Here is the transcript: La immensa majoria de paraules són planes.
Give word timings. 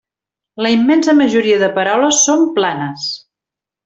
La 0.65 0.69
immensa 0.75 1.13
majoria 1.19 1.59
de 1.63 1.69
paraules 1.77 2.23
són 2.31 2.47
planes. 2.57 3.05